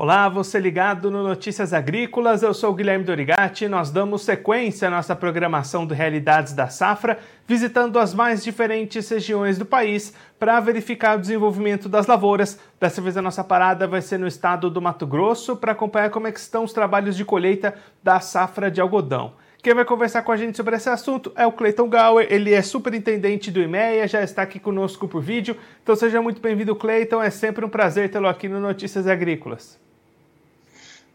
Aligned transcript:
Olá, 0.00 0.28
você 0.28 0.60
ligado 0.60 1.10
no 1.10 1.24
Notícias 1.24 1.72
Agrícolas, 1.72 2.44
eu 2.44 2.54
sou 2.54 2.70
o 2.70 2.72
Guilherme 2.72 3.04
Dorigati. 3.04 3.66
Nós 3.66 3.90
damos 3.90 4.22
sequência 4.22 4.86
à 4.86 4.90
nossa 4.92 5.16
programação 5.16 5.84
do 5.84 5.92
Realidades 5.92 6.52
da 6.52 6.68
Safra, 6.68 7.18
visitando 7.48 7.98
as 7.98 8.14
mais 8.14 8.44
diferentes 8.44 9.08
regiões 9.08 9.58
do 9.58 9.66
país 9.66 10.14
para 10.38 10.60
verificar 10.60 11.18
o 11.18 11.20
desenvolvimento 11.20 11.88
das 11.88 12.06
lavouras. 12.06 12.60
Dessa 12.78 13.02
vez 13.02 13.16
a 13.16 13.22
nossa 13.22 13.42
parada 13.42 13.88
vai 13.88 14.00
ser 14.00 14.20
no 14.20 14.28
estado 14.28 14.70
do 14.70 14.80
Mato 14.80 15.04
Grosso 15.04 15.56
para 15.56 15.72
acompanhar 15.72 16.10
como 16.10 16.28
é 16.28 16.30
estão 16.30 16.62
os 16.62 16.72
trabalhos 16.72 17.16
de 17.16 17.24
colheita 17.24 17.74
da 18.00 18.20
safra 18.20 18.70
de 18.70 18.80
algodão. 18.80 19.32
Quem 19.60 19.74
vai 19.74 19.84
conversar 19.84 20.22
com 20.22 20.30
a 20.30 20.36
gente 20.36 20.56
sobre 20.56 20.76
esse 20.76 20.88
assunto 20.88 21.32
é 21.34 21.44
o 21.44 21.50
Cleiton 21.50 21.88
Gauer, 21.88 22.28
ele 22.30 22.54
é 22.54 22.62
superintendente 22.62 23.50
do 23.50 23.60
IMEA, 23.60 24.06
já 24.06 24.22
está 24.22 24.42
aqui 24.42 24.60
conosco 24.60 25.08
por 25.08 25.20
vídeo. 25.20 25.56
Então 25.82 25.96
seja 25.96 26.22
muito 26.22 26.40
bem-vindo, 26.40 26.76
Cleiton, 26.76 27.20
é 27.20 27.30
sempre 27.30 27.64
um 27.64 27.68
prazer 27.68 28.08
tê-lo 28.08 28.28
aqui 28.28 28.48
no 28.48 28.60
Notícias 28.60 29.08
Agrícolas. 29.08 29.87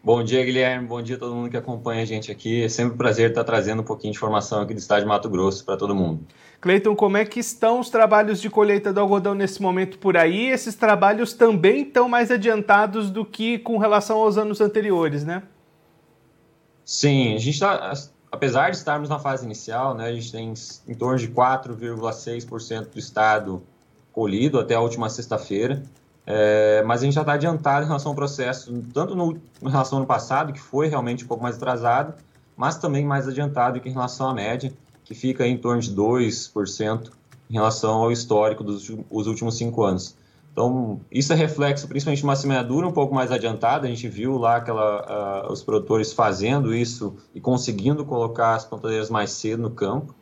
Bom 0.05 0.21
dia, 0.21 0.43
Guilherme. 0.43 0.85
Bom 0.85 1.02
dia 1.02 1.16
a 1.16 1.20
todo 1.20 1.34
mundo 1.34 1.49
que 1.49 1.55
acompanha 1.55 2.02
a 2.02 2.05
gente 2.05 2.30
aqui. 2.30 2.63
É 2.63 2.67
sempre 2.67 2.95
um 2.95 2.98
prazer 2.98 3.30
estar 3.30 3.45
trazendo 3.45 3.84
um 3.84 3.85
pouquinho 3.85 4.11
de 4.11 4.17
informação 4.17 4.61
aqui 4.61 4.73
do 4.73 4.77
estado 4.77 4.99
de 4.99 5.07
Mato 5.07 5.30
Grosso 5.30 5.63
para 5.63 5.77
todo 5.77 5.95
mundo. 5.95 6.27
Cleiton, 6.59 6.94
como 6.94 7.16
é 7.16 7.23
que 7.23 7.39
estão 7.39 7.80
os 7.80 7.89
trabalhos 7.89 8.41
de 8.41 8.49
colheita 8.49 8.91
do 8.91 8.99
algodão 8.99 9.34
nesse 9.34 9.61
momento 9.61 9.97
por 9.97 10.17
aí? 10.17 10.47
Esses 10.47 10.75
trabalhos 10.75 11.31
também 11.31 11.84
estão 11.84 12.09
mais 12.09 12.31
adiantados 12.31 13.09
do 13.09 13.23
que 13.23 13.58
com 13.59 13.77
relação 13.77 14.17
aos 14.17 14.38
anos 14.38 14.59
anteriores, 14.59 15.23
né? 15.23 15.41
Sim, 16.83 17.35
a 17.35 17.38
gente 17.38 17.53
está, 17.53 17.94
apesar 18.30 18.72
de 18.72 18.75
estarmos 18.75 19.08
na 19.08 19.20
fase 19.20 19.45
inicial, 19.45 19.95
né, 19.95 20.08
a 20.08 20.13
gente 20.13 20.30
tem 20.33 20.53
em 20.85 20.94
torno 20.95 21.17
de 21.17 21.30
4,6% 21.30 22.89
do 22.89 22.99
estado 22.99 23.63
colhido 24.11 24.59
até 24.59 24.75
a 24.75 24.81
última 24.81 25.09
sexta-feira. 25.09 25.81
É, 26.25 26.81
mas 26.83 27.02
a 27.02 27.05
gente 27.05 27.13
já 27.13 27.21
está 27.21 27.33
adiantado 27.33 27.83
em 27.83 27.88
relação 27.88 28.11
ao 28.11 28.16
processo, 28.16 28.73
tanto 28.93 29.16
no, 29.16 29.33
em 29.61 29.69
relação 29.69 29.97
ao 29.97 30.02
ano 30.03 30.07
passado, 30.07 30.53
que 30.53 30.59
foi 30.59 30.88
realmente 30.88 31.25
um 31.25 31.27
pouco 31.27 31.43
mais 31.43 31.57
atrasado, 31.57 32.13
mas 32.55 32.77
também 32.77 33.05
mais 33.05 33.27
adiantado 33.27 33.80
que 33.80 33.89
em 33.89 33.93
relação 33.93 34.30
à 34.30 34.33
média, 34.33 34.71
que 35.03 35.13
fica 35.13 35.45
em 35.45 35.57
torno 35.57 35.81
de 35.81 35.93
2% 35.93 37.11
em 37.49 37.53
relação 37.53 37.95
ao 37.95 38.11
histórico 38.11 38.63
dos 38.63 38.89
últimos 39.27 39.57
cinco 39.57 39.83
anos. 39.83 40.15
Então, 40.53 41.02
isso 41.11 41.33
é 41.33 41.35
reflexo 41.35 41.88
principalmente 41.88 42.19
de 42.19 42.23
uma 42.23 42.35
semeadura 42.35 42.87
um 42.87 42.91
pouco 42.91 43.13
mais 43.13 43.31
adiantada. 43.31 43.87
A 43.87 43.89
gente 43.89 44.08
viu 44.08 44.37
lá 44.37 44.58
aquela, 44.58 45.47
uh, 45.47 45.52
os 45.52 45.63
produtores 45.63 46.13
fazendo 46.13 46.73
isso 46.75 47.15
e 47.33 47.41
conseguindo 47.41 48.05
colocar 48.05 48.53
as 48.53 48.63
plantadeiras 48.63 49.09
mais 49.09 49.31
cedo 49.31 49.63
no 49.63 49.71
campo, 49.71 50.13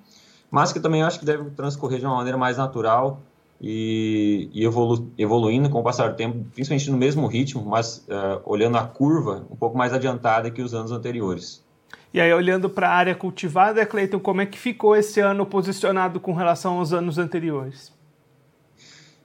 mas 0.50 0.72
que 0.72 0.80
também 0.80 1.04
acho 1.04 1.20
que 1.20 1.26
deve 1.26 1.50
transcorrer 1.52 2.00
de 2.00 2.06
uma 2.06 2.16
maneira 2.16 2.38
mais 2.38 2.58
natural, 2.58 3.22
e, 3.62 4.50
e 4.52 4.66
evolu, 4.66 5.12
evoluindo 5.16 5.70
com 5.70 5.80
o 5.80 5.84
passar 5.84 6.10
do 6.10 6.16
tempo, 6.16 6.44
principalmente 6.52 6.90
no 6.90 6.98
mesmo 6.98 7.28
ritmo, 7.28 7.64
mas 7.64 8.08
uh, 8.08 8.42
olhando 8.44 8.78
a 8.78 8.84
curva 8.84 9.46
um 9.52 9.56
pouco 9.56 9.78
mais 9.78 9.94
adiantada 9.94 10.50
que 10.50 10.64
os 10.64 10.74
anos 10.74 10.92
anteriores. 10.92 11.64
E 12.12 12.20
aí, 12.20 12.34
olhando 12.34 12.70
para 12.70 12.90
a 12.90 12.94
área 12.94 13.16
cultivada, 13.16 13.86
Cleiton, 13.86 14.20
como 14.20 14.42
é 14.42 14.46
que 14.48 14.58
ficou 14.58 14.96
esse 14.96 15.20
ano 15.20 15.46
posicionado 15.46 16.20
com 16.20 16.34
relação 16.34 16.80
aos 16.80 16.92
anos 16.92 17.20
anteriores? 17.20 17.94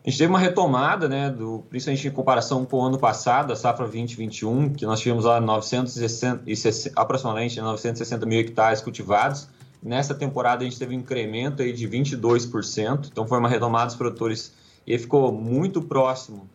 A 0.05 0.11
gente 0.11 0.19
teve 0.19 0.31
uma 0.31 0.39
retomada, 0.39 1.09
né, 1.09 1.31
do, 1.31 1.64
principalmente 1.69 2.07
em 2.07 2.11
comparação 2.12 2.64
com 2.64 2.77
o 2.77 2.83
ano 2.83 2.97
passado, 2.97 3.53
a 3.53 3.57
safra 3.57 3.87
2021, 3.87 4.75
que 4.75 4.87
nós 4.87 5.01
tivemos 5.01 5.25
lá 5.25 5.41
960, 5.41 6.92
aproximadamente 6.95 7.61
960 7.61 8.25
mil 8.25 8.39
hectares 8.39 8.81
cultivados, 8.81 9.48
Nessa 9.82 10.14
temporada 10.14 10.62
a 10.62 10.64
gente 10.64 10.78
teve 10.78 10.96
um 10.96 11.00
incremento 11.00 11.62
aí 11.62 11.72
de 11.72 11.88
22%, 11.88 13.08
então 13.10 13.27
foi 13.27 13.38
uma 13.38 13.48
retomada 13.48 13.86
dos 13.86 13.96
produtores 13.96 14.55
e 14.86 14.98
ficou 14.98 15.33
muito 15.33 15.83
próximo 15.83 16.48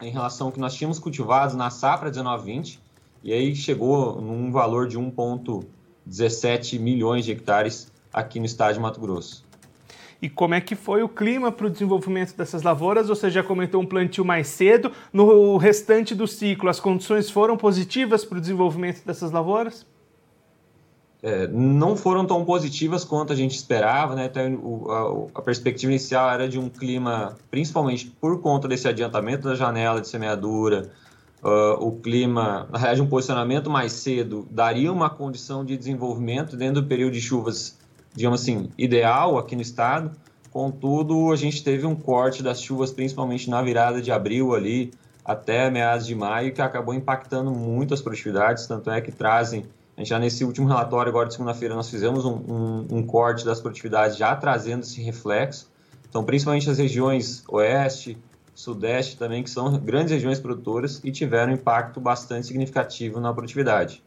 em 0.00 0.10
relação 0.10 0.48
ao 0.48 0.52
que 0.52 0.60
nós 0.60 0.74
tínhamos 0.74 0.98
cultivado 0.98 1.56
na 1.56 1.70
safra 1.70 2.10
19-20, 2.10 2.78
e 3.24 3.32
aí 3.32 3.56
chegou 3.56 4.20
num 4.20 4.52
valor 4.52 4.86
de 4.86 4.98
1,17 4.98 6.78
milhões 6.78 7.24
de 7.24 7.32
hectares 7.32 7.90
aqui 8.12 8.38
no 8.38 8.46
estado 8.46 8.74
de 8.74 8.80
Mato 8.80 9.00
Grosso. 9.00 9.44
E 10.20 10.30
como 10.30 10.54
é 10.54 10.60
que 10.60 10.74
foi 10.74 11.02
o 11.02 11.08
clima 11.08 11.52
para 11.52 11.66
o 11.66 11.70
desenvolvimento 11.70 12.34
dessas 12.36 12.62
lavouras? 12.62 13.08
Você 13.08 13.28
já 13.30 13.42
comentou 13.42 13.82
um 13.82 13.86
plantio 13.86 14.24
mais 14.24 14.48
cedo. 14.48 14.90
No 15.12 15.56
restante 15.58 16.14
do 16.14 16.26
ciclo, 16.26 16.70
as 16.70 16.80
condições 16.80 17.30
foram 17.30 17.56
positivas 17.56 18.24
para 18.24 18.38
o 18.38 18.40
desenvolvimento 18.40 19.04
dessas 19.04 19.30
lavouras? 19.30 19.84
É, 21.26 21.48
não 21.48 21.96
foram 21.96 22.24
tão 22.24 22.44
positivas 22.44 23.04
quanto 23.04 23.32
a 23.32 23.36
gente 23.36 23.56
esperava, 23.56 24.14
né? 24.14 24.26
Então, 24.26 24.54
o, 24.62 25.28
a, 25.34 25.40
a, 25.40 25.42
perspectiva 25.42 25.90
inicial 25.90 26.30
era 26.30 26.48
de 26.48 26.56
um 26.56 26.68
clima, 26.68 27.36
principalmente 27.50 28.06
por 28.20 28.40
conta 28.40 28.68
desse 28.68 28.86
adiantamento 28.86 29.48
da 29.48 29.56
janela 29.56 30.00
de 30.00 30.06
semeadura, 30.06 30.88
uh, 31.42 31.84
o 31.84 31.96
clima, 31.96 32.68
na 32.70 32.78
realidade, 32.78 33.02
um 33.02 33.08
posicionamento 33.08 33.68
mais 33.68 33.92
cedo 33.92 34.46
daria 34.48 34.92
uma 34.92 35.10
condição 35.10 35.64
de 35.64 35.76
desenvolvimento 35.76 36.56
dentro 36.56 36.80
do 36.80 36.86
período 36.86 37.14
de 37.14 37.20
chuvas, 37.20 37.76
digamos 38.14 38.40
assim, 38.40 38.70
ideal 38.78 39.36
aqui 39.36 39.56
no 39.56 39.62
estado. 39.62 40.12
Contudo, 40.52 41.32
a 41.32 41.36
gente 41.36 41.64
teve 41.64 41.84
um 41.88 41.96
corte 41.96 42.40
das 42.40 42.62
chuvas, 42.62 42.92
principalmente 42.92 43.50
na 43.50 43.60
virada 43.62 44.00
de 44.00 44.12
abril 44.12 44.54
ali 44.54 44.92
até 45.24 45.68
meados 45.72 46.06
de 46.06 46.14
maio, 46.14 46.54
que 46.54 46.62
acabou 46.62 46.94
impactando 46.94 47.50
muito 47.50 47.92
as 47.92 48.00
produtividades, 48.00 48.64
tanto 48.68 48.88
é 48.92 49.00
que 49.00 49.10
trazem 49.10 49.64
a 49.96 50.00
gente 50.00 50.10
já 50.10 50.18
nesse 50.18 50.44
último 50.44 50.68
relatório, 50.68 51.08
agora 51.08 51.26
de 51.26 51.32
segunda-feira, 51.32 51.74
nós 51.74 51.88
fizemos 51.88 52.24
um, 52.26 52.34
um, 52.34 52.86
um, 52.98 53.02
corte 53.02 53.44
das 53.46 53.60
produtividades 53.60 54.18
já 54.18 54.36
trazendo 54.36 54.82
esse 54.82 55.00
reflexo. 55.00 55.70
Então, 56.06 56.22
principalmente 56.22 56.68
as 56.68 56.76
regiões 56.76 57.42
oeste, 57.48 58.18
sudeste 58.54 59.16
também, 59.16 59.42
que 59.42 59.48
são 59.48 59.78
grandes 59.78 60.12
regiões 60.12 60.38
produtoras 60.38 61.00
e 61.02 61.10
tiveram 61.10 61.52
impacto 61.52 61.98
bastante 61.98 62.46
significativo 62.46 63.20
na 63.20 63.32
produtividade. 63.32 64.02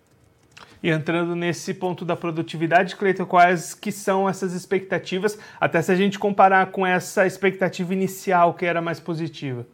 E 0.81 0.89
entrando 0.89 1.35
nesse 1.35 1.73
ponto 1.73 2.05
da 2.05 2.15
produtividade, 2.15 2.95
Cleiton, 2.95 3.25
quais 3.25 3.73
que 3.73 3.91
são 3.91 4.29
essas 4.29 4.53
expectativas, 4.53 5.37
até 5.59 5.81
se 5.81 5.91
a 5.91 5.95
gente 5.95 6.19
comparar 6.19 6.67
com 6.67 6.85
essa 6.85 7.25
expectativa 7.25 7.93
inicial 7.93 8.53
que 8.53 8.65
era 8.65 8.81
mais 8.81 8.99
positiva? 8.99 9.65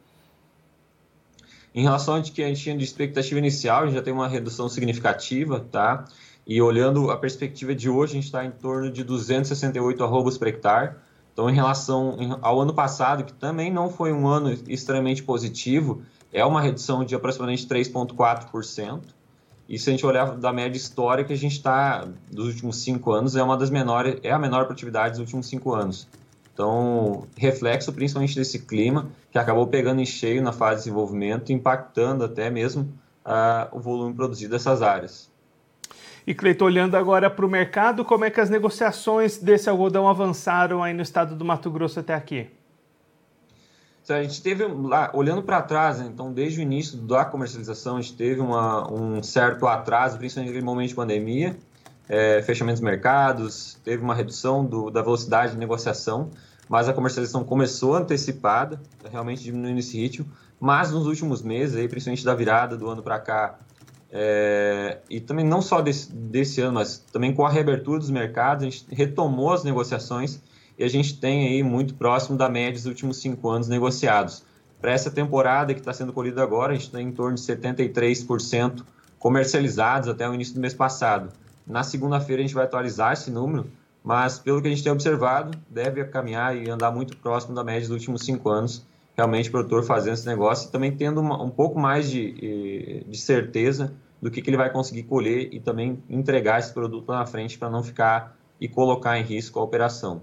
Em 1.75 1.83
relação 1.83 2.15
ao 2.15 2.21
que 2.23 2.41
a 2.41 2.47
gente 2.47 2.61
tinha 2.61 2.77
de 2.77 2.85
expectativa 2.85 3.37
inicial, 3.37 3.83
a 3.83 3.85
gente 3.85 3.95
já 3.95 4.01
tem 4.01 4.13
uma 4.13 4.29
redução 4.29 4.69
significativa, 4.69 5.59
tá? 5.59 6.05
E 6.47 6.61
olhando 6.61 7.11
a 7.11 7.17
perspectiva 7.17 7.75
de 7.75 7.89
hoje, 7.89 8.13
a 8.13 8.15
gente 8.15 8.27
está 8.27 8.45
em 8.45 8.51
torno 8.51 8.89
de 8.89 9.03
268 9.03 10.01
arrobas 10.01 10.37
por 10.37 10.47
hectare. 10.47 10.95
Então, 11.33 11.49
em 11.49 11.53
relação 11.53 12.39
ao 12.41 12.61
ano 12.61 12.73
passado, 12.73 13.25
que 13.25 13.33
também 13.33 13.73
não 13.73 13.89
foi 13.89 14.13
um 14.13 14.25
ano 14.25 14.57
extremamente 14.69 15.21
positivo, 15.21 16.01
é 16.31 16.45
uma 16.45 16.61
redução 16.61 17.03
de 17.03 17.13
aproximadamente 17.13 17.67
3,4%. 17.67 19.01
E 19.67 19.77
se 19.77 19.89
a 19.89 19.91
gente 19.91 20.05
olhar 20.05 20.37
da 20.37 20.53
média 20.53 20.77
histórica, 20.77 21.33
a 21.33 21.37
gente 21.37 21.57
está, 21.57 22.07
dos 22.31 22.47
últimos 22.47 22.77
cinco 22.77 23.11
anos, 23.11 23.35
é 23.35 23.43
uma 23.43 23.57
das 23.57 23.69
menores, 23.69 24.17
é 24.23 24.31
a 24.31 24.39
menor 24.39 24.63
produtividade 24.63 25.11
dos 25.11 25.19
últimos 25.19 25.47
cinco 25.47 25.73
anos. 25.73 26.07
Então, 26.55 27.27
reflexo 27.37 27.91
principalmente 27.91 28.33
desse 28.33 28.59
clima 28.59 29.09
que 29.29 29.37
acabou 29.37 29.67
pegando 29.67 29.99
em 29.99 30.05
cheio 30.05 30.41
na 30.41 30.53
fase 30.53 30.77
de 30.77 30.83
desenvolvimento, 30.85 31.51
impactando 31.51 32.23
até 32.23 32.49
mesmo 32.49 32.83
uh, 33.25 33.75
o 33.75 33.79
volume 33.81 34.13
produzido 34.15 34.51
dessas 34.51 34.81
áreas. 34.81 35.29
E 36.25 36.33
Cleiton, 36.33 36.63
olhando 36.63 36.95
agora 36.95 37.29
para 37.29 37.45
o 37.45 37.49
mercado, 37.49 38.05
como 38.05 38.23
é 38.23 38.31
que 38.31 38.39
as 38.39 38.49
negociações 38.49 39.37
desse 39.37 39.69
algodão 39.69 40.07
avançaram 40.07 40.81
aí 40.81 40.93
no 40.93 41.01
estado 41.01 41.35
do 41.35 41.43
Mato 41.43 41.69
Grosso 41.69 41.99
até 41.99 42.13
aqui? 42.13 42.47
A 44.07 44.23
gente 44.23 44.41
teve 44.41 44.63
lá, 44.63 45.11
olhando 45.13 45.43
para 45.43 45.61
trás, 45.61 45.99
né, 45.99 46.09
então 46.11 46.31
desde 46.31 46.59
o 46.59 46.61
início 46.61 46.97
da 46.97 47.25
comercialização, 47.25 47.97
a 47.97 48.01
gente 48.01 48.15
teve 48.15 48.39
uma, 48.39 48.89
um 48.89 49.21
certo 49.21 49.67
atraso, 49.67 50.17
principalmente 50.17 50.51
naquele 50.51 50.65
momento 50.65 50.89
de 50.89 50.95
pandemia, 50.95 51.57
é, 52.07 52.41
fechamento 52.41 52.75
dos 52.75 52.83
mercados, 52.83 53.77
teve 53.83 54.03
uma 54.03 54.13
redução 54.13 54.65
do, 54.65 54.89
da 54.89 55.01
velocidade 55.01 55.53
de 55.53 55.57
negociação, 55.57 56.29
mas 56.67 56.87
a 56.87 56.93
comercialização 56.93 57.43
começou 57.43 57.95
antecipada, 57.95 58.79
realmente 59.11 59.43
diminuindo 59.43 59.79
esse 59.79 59.97
ritmo, 59.97 60.25
mas 60.59 60.91
nos 60.91 61.05
últimos 61.05 61.41
meses, 61.41 61.75
aí, 61.75 61.87
principalmente 61.87 62.25
da 62.25 62.33
virada 62.33 62.77
do 62.77 62.89
ano 62.89 63.03
para 63.03 63.19
cá, 63.19 63.59
é, 64.11 64.99
e 65.09 65.19
também 65.19 65.45
não 65.45 65.61
só 65.61 65.81
desse, 65.81 66.11
desse 66.13 66.61
ano, 66.61 66.75
mas 66.75 66.99
também 67.11 67.33
com 67.33 67.45
a 67.45 67.49
reabertura 67.49 67.99
dos 67.99 68.09
mercados, 68.09 68.63
a 68.63 68.69
gente 68.69 68.85
retomou 68.89 69.51
as 69.51 69.63
negociações 69.63 70.39
e 70.77 70.83
a 70.83 70.87
gente 70.87 71.19
tem 71.19 71.47
aí 71.47 71.63
muito 71.63 71.95
próximo 71.95 72.37
da 72.37 72.47
média 72.47 72.73
dos 72.73 72.85
últimos 72.85 73.17
cinco 73.17 73.49
anos 73.49 73.67
negociados. 73.67 74.43
Para 74.79 74.91
essa 74.91 75.09
temporada 75.09 75.73
que 75.73 75.79
está 75.79 75.91
sendo 75.93 76.13
colhida 76.13 76.43
agora, 76.43 76.73
a 76.73 76.75
gente 76.75 76.91
tem 76.91 77.07
em 77.07 77.11
torno 77.11 77.35
de 77.35 77.41
73% 77.41 78.83
comercializados 79.17 80.07
até 80.07 80.29
o 80.29 80.33
início 80.33 80.53
do 80.53 80.61
mês 80.61 80.73
passado. 80.73 81.31
Na 81.65 81.83
segunda-feira 81.83 82.41
a 82.41 82.45
gente 82.45 82.53
vai 82.53 82.65
atualizar 82.65 83.13
esse 83.13 83.31
número, 83.31 83.65
mas 84.03 84.37
pelo 84.37 84.61
que 84.61 84.67
a 84.67 84.69
gente 84.69 84.83
tem 84.83 84.91
observado, 84.91 85.57
deve 85.69 86.03
caminhar 86.05 86.55
e 86.55 86.69
andar 86.69 86.91
muito 86.91 87.17
próximo 87.17 87.55
da 87.55 87.63
média 87.63 87.81
dos 87.81 87.91
últimos 87.91 88.21
cinco 88.21 88.49
anos. 88.49 88.85
Realmente, 89.17 89.49
o 89.49 89.51
produtor 89.51 89.83
fazendo 89.83 90.13
esse 90.13 90.27
negócio 90.27 90.67
e 90.67 90.71
também 90.71 90.91
tendo 90.91 91.21
uma, 91.21 91.41
um 91.41 91.49
pouco 91.49 91.79
mais 91.79 92.09
de, 92.09 93.03
de 93.07 93.17
certeza 93.17 93.93
do 94.21 94.29
que, 94.29 94.41
que, 94.41 94.49
ele 94.49 94.57
vai 94.57 94.69
conseguir 94.69 95.03
colher 95.03 95.49
e 95.53 95.59
também 95.59 96.03
entregar 96.09 96.59
esse 96.59 96.73
produto 96.73 97.09
lá 97.09 97.19
na 97.19 97.25
frente 97.25 97.57
para 97.57 97.69
não 97.69 97.81
ficar 97.81 98.37
e 98.59 98.67
colocar 98.67 99.17
em 99.17 99.23
risco 99.23 99.59
a 99.59 99.63
operação. 99.63 100.21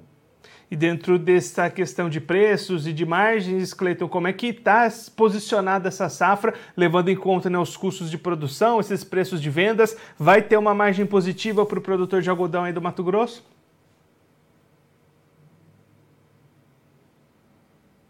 E 0.72 0.76
dentro 0.76 1.18
dessa 1.18 1.68
questão 1.68 2.08
de 2.08 2.18
preços 2.18 2.86
e 2.86 2.94
de 2.94 3.04
margens, 3.04 3.74
Cleiton, 3.74 4.08
como 4.08 4.26
é 4.26 4.32
que 4.32 4.46
está 4.46 4.88
posicionada 5.14 5.88
essa 5.88 6.08
safra, 6.08 6.54
levando 6.74 7.10
em 7.10 7.14
conta 7.14 7.50
né, 7.50 7.58
os 7.58 7.76
custos 7.76 8.10
de 8.10 8.16
produção, 8.16 8.80
esses 8.80 9.04
preços 9.04 9.42
de 9.42 9.50
vendas? 9.50 9.94
Vai 10.18 10.40
ter 10.40 10.56
uma 10.56 10.72
margem 10.74 11.04
positiva 11.04 11.66
para 11.66 11.78
o 11.78 11.82
produtor 11.82 12.22
de 12.22 12.30
algodão 12.30 12.64
aí 12.64 12.72
do 12.72 12.80
Mato 12.80 13.04
Grosso? 13.04 13.44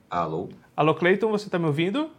Alô? 0.09 0.49
Alô, 0.77 0.95
Cleiton, 0.95 1.33
você 1.33 1.47
está 1.47 1.59
me 1.59 1.67
ouvindo? 1.67 2.11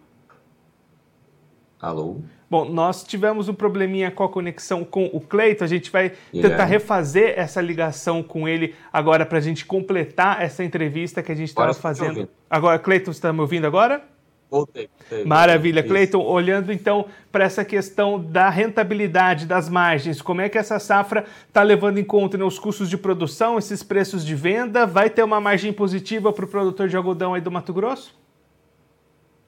Alô? 1.80 2.18
Bom, 2.54 2.66
nós 2.66 3.04
tivemos 3.04 3.50
um 3.50 3.54
probleminha 3.56 4.12
com 4.12 4.24
a 4.24 4.30
conexão 4.30 4.84
com 4.84 5.06
o 5.12 5.20
Cleiton. 5.20 5.64
A 5.64 5.68
gente 5.68 5.90
vai 5.90 6.12
yeah. 6.32 6.48
tentar 6.48 6.66
refazer 6.66 7.34
essa 7.36 7.60
ligação 7.60 8.22
com 8.22 8.48
ele 8.48 8.76
agora 8.94 9.26
para 9.26 9.40
a 9.40 9.42
gente 9.42 9.66
completar 9.66 10.40
essa 10.40 10.64
entrevista 10.64 11.24
que 11.24 11.32
a 11.32 11.36
gente 11.36 11.48
estava 11.48 11.74
fazendo. 11.74 12.30
Agora, 12.48 12.78
Cleiton, 12.78 13.12
você 13.12 13.18
está 13.18 13.34
me 13.34 13.40
ouvindo 13.40 13.66
agora? 13.66 14.04
Voltei. 14.52 14.88
voltei 15.10 15.26
Maravilha. 15.26 15.82
Cleiton, 15.82 16.24
olhando 16.24 16.72
então 16.72 17.08
para 17.32 17.44
essa 17.44 17.66
questão 17.66 18.24
da 18.24 18.52
rentabilidade 18.52 19.48
das 19.48 19.68
margens, 19.68 20.22
como 20.22 20.40
é 20.40 20.48
que 20.48 20.60
essa 20.60 20.78
safra 20.78 21.26
está 21.48 21.64
levando 21.64 21.98
em 21.98 22.04
conta 22.04 22.38
né, 22.38 22.44
os 22.44 22.60
custos 22.60 22.88
de 22.88 23.00
produção, 23.00 23.58
esses 23.58 23.82
preços 23.82 24.24
de 24.24 24.36
venda? 24.36 24.86
Vai 24.86 25.10
ter 25.10 25.24
uma 25.24 25.42
margem 25.42 25.74
positiva 25.74 26.32
para 26.32 26.46
o 26.46 26.48
produtor 26.48 26.88
de 26.88 26.96
algodão 26.96 27.34
aí 27.34 27.42
do 27.42 27.50
Mato 27.50 27.74
Grosso? 27.74 28.14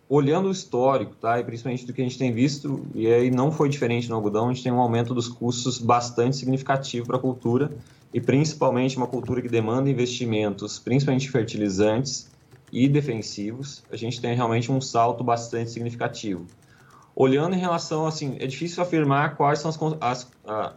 Olhando 0.07 0.47
o 0.47 0.51
histórico, 0.51 1.15
tá? 1.15 1.39
E 1.39 1.43
principalmente 1.43 1.85
do 1.85 1.93
que 1.93 2.01
a 2.01 2.03
gente 2.03 2.17
tem 2.17 2.31
visto, 2.31 2.85
e 2.93 3.07
aí 3.07 3.31
não 3.31 3.51
foi 3.51 3.69
diferente 3.69 4.07
no 4.07 4.15
algodão, 4.15 4.49
a 4.49 4.53
gente 4.53 4.63
tem 4.63 4.71
um 4.71 4.79
aumento 4.79 5.13
dos 5.13 5.27
custos 5.27 5.79
bastante 5.79 6.37
significativo 6.37 7.07
para 7.07 7.17
a 7.17 7.19
cultura, 7.19 7.71
e 8.13 8.21
principalmente 8.21 8.95
uma 8.97 9.07
cultura 9.07 9.41
que 9.41 9.49
demanda 9.49 9.89
investimentos, 9.89 10.79
principalmente 10.79 11.29
fertilizantes 11.29 12.29
e 12.71 12.87
defensivos, 12.87 13.83
a 13.91 13.97
gente 13.97 14.21
tem 14.21 14.35
realmente 14.35 14.71
um 14.71 14.79
salto 14.79 15.23
bastante 15.23 15.71
significativo. 15.71 16.45
Olhando 17.15 17.55
em 17.55 17.59
relação, 17.59 18.05
assim, 18.05 18.35
é 18.39 18.45
difícil 18.45 18.83
afirmar 18.83 19.35
quais 19.35 19.59
são 19.59 19.69
as, 19.69 19.79
as, 20.01 20.31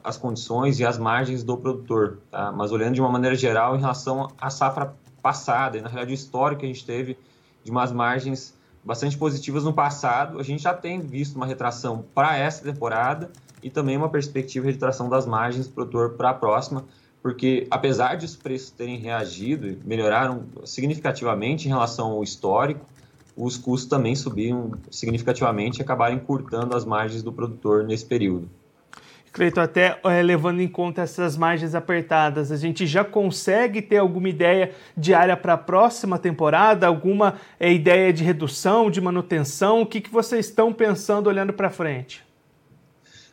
as 0.05 0.17
condições 0.17 0.79
e 0.79 0.85
as 0.85 0.97
margens 0.97 1.43
do 1.43 1.57
produtor, 1.57 2.19
tá? 2.31 2.53
Mas 2.53 2.73
olhando 2.73 2.95
de 2.95 3.01
uma 3.01 3.11
maneira 3.11 3.37
geral 3.37 3.77
em 3.77 3.81
relação 3.81 4.29
à 4.41 4.49
safra 4.49 4.95
passada, 5.21 5.77
e 5.77 5.81
na 5.81 5.89
realidade 5.89 6.13
o 6.13 6.15
histórico 6.15 6.61
que 6.61 6.67
a 6.67 6.69
gente 6.69 6.87
teve 6.87 7.19
de 7.65 7.71
umas 7.71 7.93
margens 7.93 8.58
bastante 8.85 9.17
positivas 9.17 9.65
no 9.65 9.73
passado. 9.73 10.39
A 10.39 10.43
gente 10.43 10.63
já 10.63 10.75
tem 10.75 11.01
visto 11.01 11.37
uma 11.37 11.47
retração 11.47 12.05
para 12.15 12.37
essa 12.37 12.63
temporada 12.63 13.31
e 13.63 13.71
também 13.71 13.97
uma 13.97 14.09
perspectiva 14.09 14.67
de 14.67 14.73
retração 14.73 15.09
das 15.09 15.27
margens 15.27 15.67
do 15.67 15.75
produtor 15.75 16.11
para 16.11 16.31
a 16.31 16.35
próxima, 16.35 16.85
porque 17.23 17.67
apesar 17.71 18.15
de 18.15 18.25
os 18.25 18.37
preços 18.37 18.71
terem 18.71 18.97
reagido 18.99 19.69
e 19.69 19.79
melhoraram 19.85 20.45
significativamente 20.65 21.67
em 21.67 21.69
relação 21.69 22.13
ao 22.13 22.23
histórico, 22.23 22.87
os 23.37 23.57
custos 23.57 23.89
também 23.89 24.17
subiram 24.17 24.73
significativamente 24.91 25.79
e 25.79 25.83
acabaram 25.83 26.17
encurtando 26.17 26.77
as 26.77 26.85
margens 26.85 27.23
do 27.23 27.33
produtor 27.33 27.85
nesse 27.85 28.05
período. 28.05 28.51
Cleiton, 29.39 29.61
até 29.61 30.01
é, 30.03 30.21
levando 30.21 30.61
em 30.61 30.67
conta 30.67 31.03
essas 31.03 31.37
margens 31.37 31.73
apertadas, 31.73 32.51
a 32.51 32.57
gente 32.57 32.89
já 32.89 33.05
consegue 33.05 33.81
ter 33.81 33.99
alguma 33.99 34.29
ideia 34.29 34.73
de 34.97 35.15
área 35.15 35.37
para 35.37 35.53
a 35.53 35.57
próxima 35.57 36.19
temporada? 36.19 36.89
Alguma 36.89 37.35
é, 37.61 37.73
ideia 37.73 38.13
de 38.13 38.25
redução, 38.25 38.91
de 38.91 39.01
manutenção? 39.01 39.83
O 39.83 39.87
que, 39.87 40.01
que 40.01 40.11
vocês 40.11 40.47
estão 40.47 40.73
pensando 40.73 41.29
olhando 41.29 41.53
para 41.53 41.71
frente? 41.71 42.25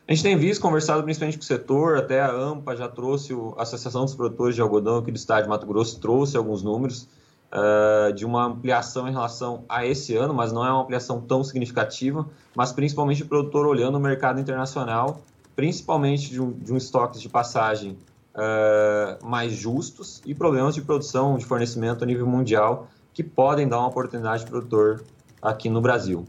A 0.07 0.13
gente 0.13 0.21
tem 0.21 0.37
visto, 0.37 0.61
conversado 0.61 1.01
principalmente 1.01 1.39
com 1.39 1.43
o 1.43 1.47
setor, 1.47 1.97
até 1.97 2.21
a 2.21 2.29
AMPA 2.31 2.75
já 2.75 2.87
trouxe, 2.87 3.33
a 3.57 3.63
Associação 3.63 4.05
dos 4.05 4.13
Produtores 4.13 4.53
de 4.53 4.61
Algodão 4.61 4.99
aqui 4.99 5.09
do 5.09 5.17
estado 5.17 5.45
de 5.45 5.49
Mato 5.49 5.65
Grosso 5.65 5.99
trouxe 5.99 6.37
alguns 6.37 6.61
números 6.61 7.09
uh, 7.51 8.13
de 8.13 8.23
uma 8.27 8.45
ampliação 8.45 9.07
em 9.07 9.11
relação 9.11 9.65
a 9.67 9.83
esse 9.87 10.15
ano, 10.15 10.35
mas 10.35 10.53
não 10.53 10.63
é 10.63 10.71
uma 10.71 10.83
ampliação 10.83 11.19
tão 11.19 11.43
significativa, 11.43 12.27
mas 12.55 12.71
principalmente 12.71 13.23
o 13.23 13.25
produtor 13.25 13.65
olhando 13.65 13.95
o 13.95 13.99
mercado 13.99 14.39
internacional 14.39 15.23
principalmente 15.55 16.29
de 16.29 16.41
um, 16.41 16.51
de 16.51 16.73
um 16.73 16.77
estoque 16.77 17.19
de 17.19 17.29
passagem 17.29 17.97
uh, 18.35 19.25
mais 19.25 19.53
justos 19.53 20.21
e 20.25 20.35
problemas 20.35 20.75
de 20.75 20.81
produção, 20.81 21.37
de 21.37 21.45
fornecimento 21.45 22.03
a 22.03 22.07
nível 22.07 22.27
mundial, 22.27 22.89
que 23.13 23.23
podem 23.23 23.67
dar 23.67 23.79
uma 23.79 23.87
oportunidade 23.87 24.43
para 24.43 24.51
produtor 24.51 25.03
aqui 25.41 25.69
no 25.69 25.81
Brasil. 25.81 26.27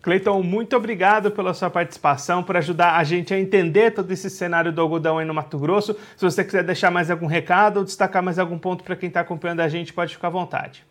Cleiton, 0.00 0.42
muito 0.42 0.76
obrigado 0.76 1.30
pela 1.30 1.54
sua 1.54 1.70
participação, 1.70 2.42
por 2.42 2.56
ajudar 2.58 2.96
a 2.96 3.04
gente 3.04 3.32
a 3.32 3.40
entender 3.40 3.90
todo 3.90 4.10
esse 4.10 4.28
cenário 4.28 4.70
do 4.70 4.80
algodão 4.80 5.16
aí 5.18 5.24
no 5.24 5.32
Mato 5.32 5.58
Grosso. 5.58 5.96
Se 6.14 6.22
você 6.22 6.44
quiser 6.44 6.62
deixar 6.62 6.90
mais 6.90 7.10
algum 7.10 7.26
recado 7.26 7.78
ou 7.78 7.84
destacar 7.84 8.22
mais 8.22 8.38
algum 8.38 8.58
ponto 8.58 8.84
para 8.84 8.96
quem 8.96 9.08
está 9.08 9.20
acompanhando 9.20 9.60
a 9.60 9.68
gente, 9.68 9.94
pode 9.94 10.14
ficar 10.14 10.28
à 10.28 10.30
vontade. 10.30 10.84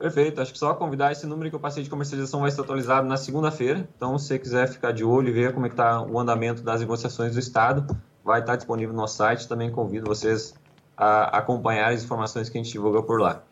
Perfeito, 0.00 0.40
acho 0.40 0.50
que 0.50 0.58
só 0.58 0.72
convidar 0.72 1.12
esse 1.12 1.26
número 1.26 1.50
que 1.50 1.56
eu 1.56 1.60
passei 1.60 1.82
de 1.82 1.90
comercialização 1.90 2.40
vai 2.40 2.50
ser 2.50 2.62
atualizado 2.62 3.06
na 3.06 3.18
segunda-feira. 3.18 3.86
Então, 3.94 4.18
se 4.18 4.28
você 4.28 4.38
quiser 4.38 4.66
ficar 4.66 4.92
de 4.92 5.04
olho 5.04 5.28
e 5.28 5.30
ver 5.30 5.52
como 5.52 5.66
é 5.66 5.68
está 5.68 6.00
o 6.00 6.18
andamento 6.18 6.62
das 6.62 6.80
negociações 6.80 7.34
do 7.34 7.38
Estado, 7.38 7.94
vai 8.24 8.40
estar 8.40 8.56
disponível 8.56 8.94
no 8.94 9.00
nosso 9.02 9.18
site. 9.18 9.46
Também 9.46 9.70
convido 9.70 10.06
vocês 10.06 10.54
a 10.96 11.36
acompanhar 11.36 11.92
as 11.92 12.02
informações 12.02 12.48
que 12.48 12.56
a 12.56 12.62
gente 12.62 12.72
divulga 12.72 13.02
por 13.02 13.20
lá. 13.20 13.42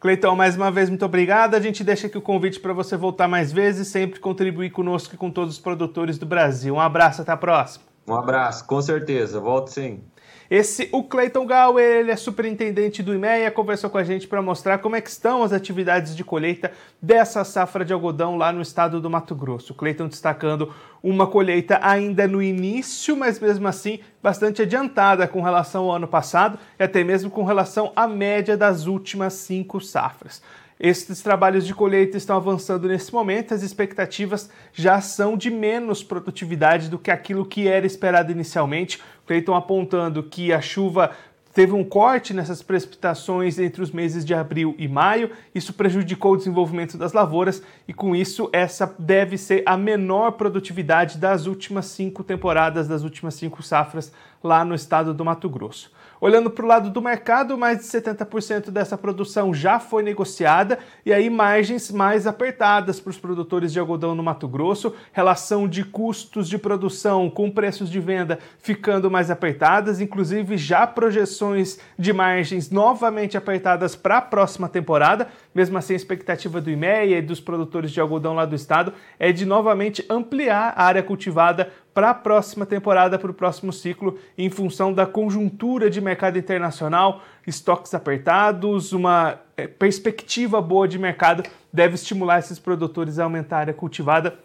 Cleitão, 0.00 0.34
mais 0.34 0.56
uma 0.56 0.68
vez, 0.68 0.90
muito 0.90 1.04
obrigado. 1.04 1.54
A 1.54 1.60
gente 1.60 1.84
deixa 1.84 2.08
aqui 2.08 2.18
o 2.18 2.22
convite 2.22 2.58
para 2.58 2.72
você 2.72 2.96
voltar 2.96 3.28
mais 3.28 3.52
vezes, 3.52 3.86
sempre 3.86 4.18
contribuir 4.18 4.70
conosco 4.70 5.14
e 5.14 5.16
com 5.16 5.30
todos 5.30 5.54
os 5.54 5.60
produtores 5.60 6.18
do 6.18 6.26
Brasil. 6.26 6.74
Um 6.74 6.80
abraço, 6.80 7.22
até 7.22 7.30
a 7.30 7.36
próxima. 7.36 7.84
Um 8.04 8.16
abraço, 8.16 8.66
com 8.66 8.82
certeza. 8.82 9.38
Volto 9.38 9.68
sim. 9.68 10.02
Esse, 10.50 10.88
o 10.92 11.02
Clayton 11.02 11.46
Gower, 11.46 11.82
ele 11.82 12.10
é 12.10 12.16
superintendente 12.16 13.02
do 13.02 13.14
IMEA, 13.14 13.50
conversou 13.50 13.88
com 13.88 13.98
a 13.98 14.04
gente 14.04 14.28
para 14.28 14.42
mostrar 14.42 14.78
como 14.78 14.96
é 14.96 15.00
que 15.00 15.08
estão 15.08 15.42
as 15.42 15.52
atividades 15.52 16.14
de 16.14 16.22
colheita 16.22 16.70
dessa 17.00 17.44
safra 17.44 17.84
de 17.84 17.92
algodão 17.92 18.36
lá 18.36 18.52
no 18.52 18.60
estado 18.60 19.00
do 19.00 19.08
Mato 19.08 19.34
Grosso. 19.34 19.72
O 19.72 19.76
Clayton 19.76 20.08
destacando 20.08 20.72
uma 21.02 21.26
colheita 21.26 21.78
ainda 21.82 22.28
no 22.28 22.42
início, 22.42 23.16
mas 23.16 23.38
mesmo 23.38 23.66
assim 23.68 24.00
bastante 24.22 24.62
adiantada 24.62 25.26
com 25.26 25.42
relação 25.42 25.84
ao 25.84 25.96
ano 25.96 26.08
passado 26.08 26.58
e 26.78 26.82
até 26.82 27.02
mesmo 27.02 27.30
com 27.30 27.44
relação 27.44 27.92
à 27.96 28.06
média 28.06 28.56
das 28.56 28.86
últimas 28.86 29.34
cinco 29.34 29.80
safras. 29.80 30.42
Estes 30.78 31.22
trabalhos 31.22 31.64
de 31.64 31.74
colheita 31.74 32.16
estão 32.16 32.36
avançando 32.36 32.88
nesse 32.88 33.12
momento, 33.12 33.54
as 33.54 33.62
expectativas 33.62 34.50
já 34.72 35.00
são 35.00 35.36
de 35.36 35.50
menos 35.50 36.02
produtividade 36.02 36.88
do 36.88 36.98
que 36.98 37.10
aquilo 37.10 37.46
que 37.46 37.68
era 37.68 37.86
esperado 37.86 38.32
inicialmente. 38.32 39.00
Cleiton 39.26 39.54
apontando 39.54 40.22
que 40.22 40.52
a 40.52 40.60
chuva 40.60 41.12
teve 41.54 41.72
um 41.72 41.84
corte 41.84 42.34
nessas 42.34 42.60
precipitações 42.60 43.60
entre 43.60 43.80
os 43.80 43.92
meses 43.92 44.24
de 44.24 44.34
abril 44.34 44.74
e 44.76 44.88
maio. 44.88 45.30
Isso 45.54 45.72
prejudicou 45.72 46.32
o 46.32 46.36
desenvolvimento 46.36 46.98
das 46.98 47.12
lavouras 47.12 47.62
e, 47.86 47.94
com 47.94 48.16
isso, 48.16 48.50
essa 48.52 48.92
deve 48.98 49.38
ser 49.38 49.62
a 49.64 49.76
menor 49.76 50.32
produtividade 50.32 51.16
das 51.16 51.46
últimas 51.46 51.86
cinco 51.86 52.24
temporadas, 52.24 52.88
das 52.88 53.04
últimas 53.04 53.34
cinco 53.34 53.62
safras 53.62 54.12
lá 54.42 54.64
no 54.64 54.74
estado 54.74 55.14
do 55.14 55.24
Mato 55.24 55.48
Grosso. 55.48 55.93
Olhando 56.20 56.50
para 56.50 56.64
o 56.64 56.68
lado 56.68 56.90
do 56.90 57.02
mercado, 57.02 57.58
mais 57.58 57.78
de 57.78 57.84
70% 57.84 58.70
dessa 58.70 58.96
produção 58.96 59.52
já 59.52 59.78
foi 59.78 60.02
negociada 60.02 60.78
e 61.04 61.12
aí 61.12 61.28
margens 61.28 61.90
mais 61.90 62.26
apertadas 62.26 63.00
para 63.00 63.10
os 63.10 63.18
produtores 63.18 63.72
de 63.72 63.78
algodão 63.78 64.14
no 64.14 64.22
Mato 64.22 64.48
Grosso, 64.48 64.94
relação 65.12 65.68
de 65.68 65.84
custos 65.84 66.48
de 66.48 66.56
produção 66.56 67.28
com 67.28 67.50
preços 67.50 67.90
de 67.90 68.00
venda 68.00 68.38
ficando 68.58 69.10
mais 69.10 69.30
apertadas, 69.30 70.00
inclusive 70.00 70.56
já 70.56 70.86
projeções 70.86 71.78
de 71.98 72.12
margens 72.12 72.70
novamente 72.70 73.36
apertadas 73.36 73.96
para 73.96 74.18
a 74.18 74.22
próxima 74.22 74.68
temporada. 74.68 75.28
Mesmo 75.54 75.78
assim, 75.78 75.92
a 75.92 75.96
expectativa 75.96 76.60
do 76.60 76.70
IMEA 76.70 77.18
e 77.18 77.22
dos 77.22 77.40
produtores 77.40 77.92
de 77.92 78.00
algodão 78.00 78.34
lá 78.34 78.44
do 78.44 78.56
estado 78.56 78.92
é 79.18 79.30
de 79.30 79.46
novamente 79.46 80.04
ampliar 80.10 80.74
a 80.76 80.84
área 80.84 81.02
cultivada 81.02 81.70
para 81.94 82.10
a 82.10 82.14
próxima 82.14 82.66
temporada, 82.66 83.18
para 83.18 83.30
o 83.30 83.34
próximo 83.34 83.72
ciclo, 83.72 84.18
em 84.36 84.50
função 84.50 84.92
da 84.92 85.06
conjuntura 85.06 85.88
de 85.88 86.00
mercado 86.00 86.36
internacional, 86.36 87.22
estoques 87.46 87.94
apertados, 87.94 88.92
uma 88.92 89.38
é, 89.56 89.68
perspectiva 89.68 90.60
boa 90.60 90.88
de 90.88 90.98
mercado 90.98 91.44
deve 91.72 91.94
estimular 91.94 92.40
esses 92.40 92.58
produtores 92.58 93.18
a 93.18 93.24
aumentar 93.24 93.58
a 93.58 93.60
área 93.60 93.74
cultivada, 93.74 94.36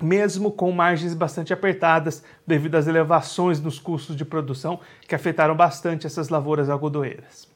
mesmo 0.00 0.50
com 0.50 0.72
margens 0.72 1.14
bastante 1.14 1.52
apertadas 1.52 2.24
devido 2.46 2.74
às 2.74 2.86
elevações 2.86 3.60
nos 3.60 3.78
custos 3.78 4.16
de 4.16 4.24
produção 4.24 4.80
que 5.06 5.14
afetaram 5.14 5.54
bastante 5.54 6.06
essas 6.06 6.30
lavouras 6.30 6.70
algodoeiras. 6.70 7.48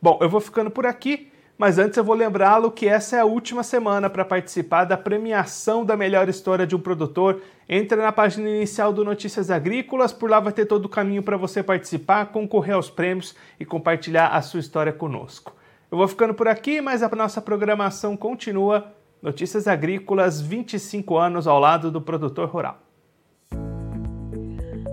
Bom, 0.00 0.18
eu 0.22 0.28
vou 0.28 0.40
ficando 0.40 0.70
por 0.70 0.86
aqui. 0.86 1.30
Mas 1.58 1.76
antes 1.76 1.98
eu 1.98 2.04
vou 2.04 2.14
lembrá-lo 2.14 2.70
que 2.70 2.86
essa 2.86 3.16
é 3.16 3.18
a 3.18 3.24
última 3.24 3.64
semana 3.64 4.08
para 4.08 4.24
participar 4.24 4.84
da 4.84 4.96
premiação 4.96 5.84
da 5.84 5.96
melhor 5.96 6.28
história 6.28 6.64
de 6.64 6.76
um 6.76 6.78
produtor. 6.78 7.42
Entra 7.68 8.00
na 8.00 8.12
página 8.12 8.48
inicial 8.48 8.92
do 8.92 9.04
Notícias 9.04 9.50
Agrícolas, 9.50 10.12
por 10.12 10.30
lá 10.30 10.38
vai 10.38 10.52
ter 10.52 10.66
todo 10.66 10.84
o 10.84 10.88
caminho 10.88 11.20
para 11.20 11.36
você 11.36 11.60
participar, 11.60 12.26
concorrer 12.26 12.76
aos 12.76 12.88
prêmios 12.88 13.34
e 13.58 13.64
compartilhar 13.64 14.28
a 14.28 14.40
sua 14.40 14.60
história 14.60 14.92
conosco. 14.92 15.52
Eu 15.90 15.98
vou 15.98 16.06
ficando 16.06 16.32
por 16.32 16.46
aqui, 16.46 16.80
mas 16.80 17.02
a 17.02 17.08
nossa 17.08 17.42
programação 17.42 18.16
continua. 18.16 18.92
Notícias 19.20 19.66
Agrícolas, 19.66 20.40
25 20.40 21.16
anos 21.16 21.48
ao 21.48 21.58
lado 21.58 21.90
do 21.90 22.00
produtor 22.00 22.48
rural. 22.48 22.87